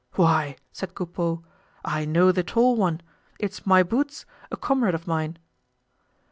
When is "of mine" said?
4.95-5.37